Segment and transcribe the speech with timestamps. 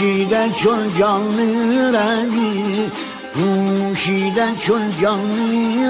[0.00, 1.38] پوشیده چون جان
[1.94, 2.90] روی
[3.34, 5.20] پوشیده چون جان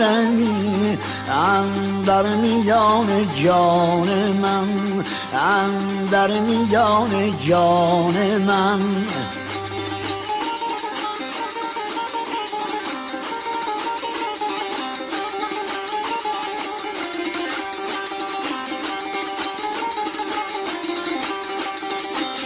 [0.00, 0.98] روی
[1.28, 3.06] اندر میان
[3.44, 4.08] جان
[4.42, 4.68] من
[5.32, 8.14] اندر میان جان
[8.46, 8.80] من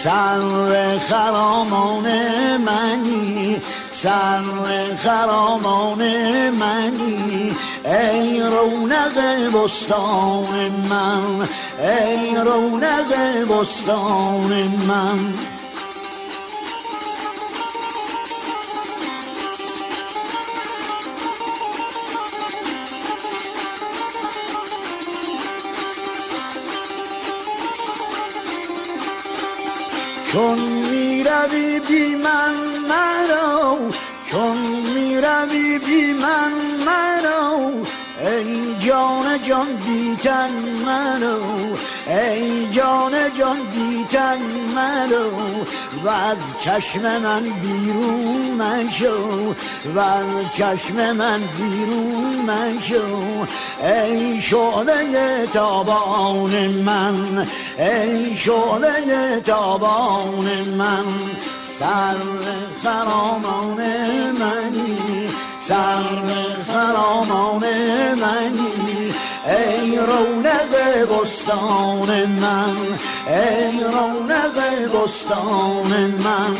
[0.02, 2.06] سر خرامان
[2.56, 3.56] منی
[3.92, 4.42] سر
[4.98, 5.98] خرامان
[6.50, 7.56] منی.
[7.84, 9.16] ای رونق
[9.54, 11.48] بستان من
[11.80, 13.10] ای رونق
[13.50, 14.52] بستان
[14.88, 15.18] من.
[30.32, 30.58] چون
[30.90, 32.54] می‌روی بی من
[32.88, 33.78] مرا.
[34.30, 34.56] چون
[34.94, 36.52] می‌روی بی من
[36.86, 37.70] مرا.
[38.26, 40.50] ای جان جان بیتن
[40.86, 41.40] منو
[42.06, 44.38] ای جان جان بیتن
[44.74, 45.30] منو
[46.04, 49.54] و از چشم من بیرون مشو
[49.94, 53.46] و از چشم من بیرون مشو
[53.82, 57.46] ای شعله تابان من
[57.78, 60.46] ای شعله تابان
[60.78, 61.04] من.
[61.80, 62.16] سر
[62.82, 63.76] خرامان
[64.32, 65.28] منی
[65.60, 66.02] سر
[66.72, 67.64] خرامان
[68.14, 69.14] منی.
[69.46, 70.72] ای رونق
[71.10, 72.76] بستان من
[73.30, 74.56] ای رونق
[74.94, 76.56] بستان من.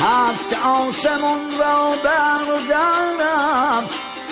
[0.00, 3.84] هفت آسمون را بردارم.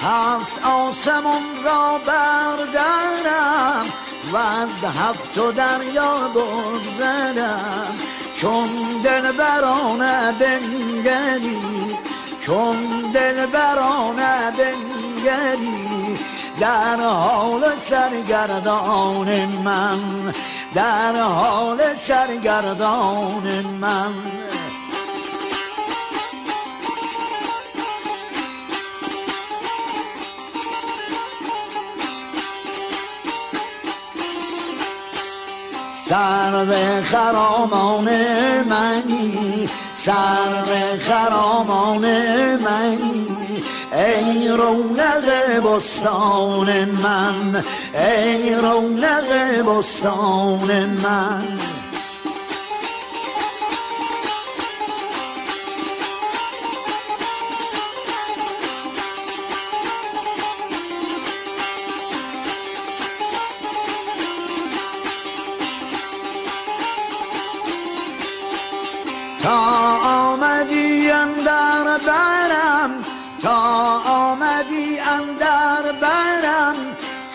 [0.03, 3.87] هفت آسمون را بردارم.
[4.33, 7.97] و از هفت و دریا بگذرم
[8.37, 8.69] چون
[9.05, 11.59] دل برانه بنگری
[12.47, 12.77] چون
[13.15, 16.19] دل برانه بنگری
[16.61, 19.99] در حال سرگردان من
[20.75, 24.15] در حال سرگردان من.
[36.09, 38.09] سر خرامان
[38.65, 42.05] منی سر خرامان
[42.57, 43.27] منی.
[43.93, 45.27] ای رونق
[45.65, 47.63] بستان من
[47.95, 51.78] ای رونق بستان من.
[69.43, 69.59] تا
[70.05, 72.91] آمدی اندر برم
[73.43, 73.59] تا
[74.07, 76.75] آمدی اندر برم.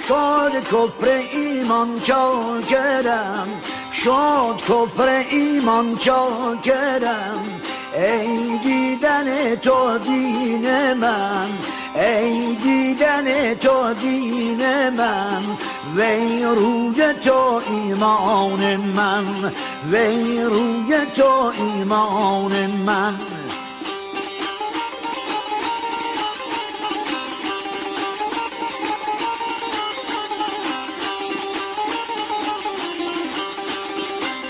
[0.08, 3.48] شد کفر ایمان چاکرم
[3.94, 7.62] شد کفر ایمان چاکرم.
[7.96, 11.48] ای دیدن تو دین من
[11.96, 15.44] ای دیدن تو دین من.
[15.96, 19.52] وی روی تو ایمان من
[19.92, 23.20] وی روی تو ایمان من.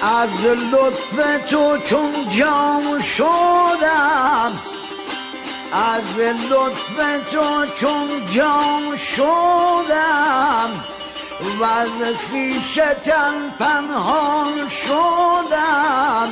[0.02, 4.52] از لطف تو چون جام شدم
[5.74, 6.20] از
[6.50, 6.98] لطف
[7.32, 10.70] تو چون جام شدم.
[11.60, 16.32] و از خویشتن پنهان شدم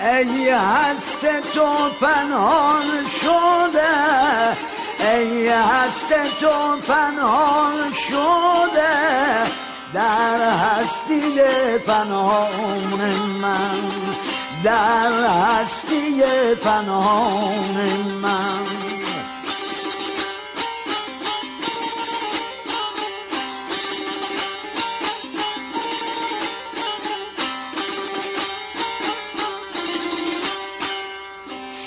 [0.00, 1.66] ای هست تو
[2.00, 2.86] پنهان
[3.20, 4.56] شده
[5.00, 6.08] ای هست
[6.40, 11.40] تو پنهان شده در هستی
[11.86, 13.80] پنهان من
[14.64, 16.22] در هستی
[16.64, 17.76] پنهان
[18.22, 18.69] من.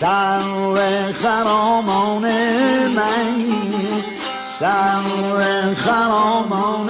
[0.03, 2.21] سر خرامان
[2.95, 4.03] منی
[4.59, 6.89] سر خرامان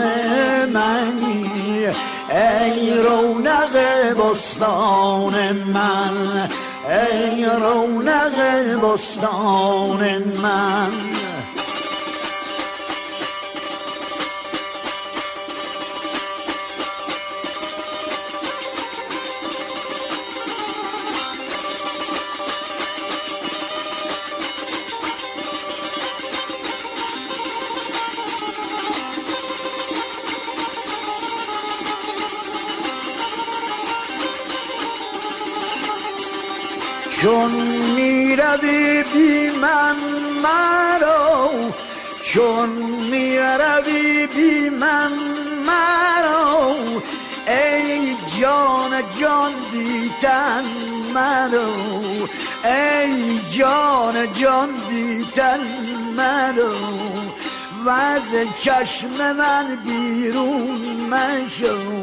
[0.73, 1.85] منی
[2.29, 3.75] ای رونق
[4.17, 6.49] بستان من
[6.89, 8.37] ای رونق
[8.83, 11.22] بستان من.
[37.23, 37.51] چون
[37.95, 39.95] می‌روی بی من
[40.43, 41.49] مرو
[42.23, 42.69] چون
[43.11, 45.11] می‌روی بی من
[45.67, 46.75] مرو.
[47.47, 50.63] ای جان جان دیتن
[51.13, 51.73] مرو.
[52.65, 55.59] ای جان جان دیتن
[56.17, 56.73] مرو.
[57.85, 58.21] و از
[58.61, 60.79] چشم من بیرون
[61.09, 62.02] مشو.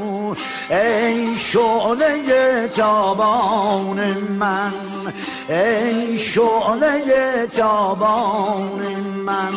[0.71, 4.01] ای شعله تابان
[4.39, 4.73] من
[5.49, 8.81] ای شعله تابان
[9.27, 9.53] من.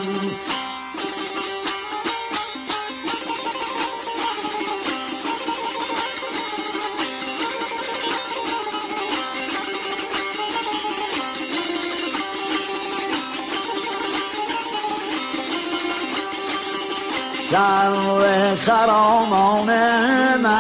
[17.53, 19.69] سر خرامان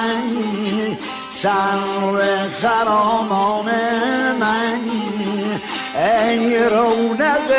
[0.03, 0.97] من
[1.31, 3.65] سر خرامان
[4.39, 4.79] من.
[5.95, 7.49] ای رونق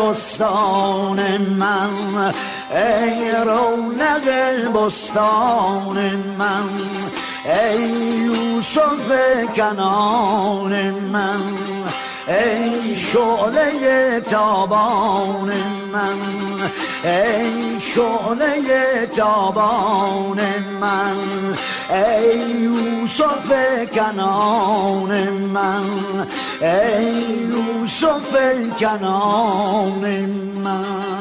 [0.00, 2.32] بستان من.
[2.70, 4.26] ای رونق
[4.74, 5.96] بستان
[6.38, 6.68] من.
[7.44, 7.88] ای
[8.24, 9.12] یوسف
[9.56, 11.40] کنان من.
[12.28, 15.52] ای شعله تابان
[15.92, 16.18] من.
[17.04, 20.40] ای شعله تابان
[20.80, 21.16] من.
[21.90, 23.52] ای یوسف
[23.94, 25.84] کنان من.
[26.60, 27.12] ای
[27.52, 28.36] یوسف
[28.80, 30.04] کنان
[30.64, 31.11] من.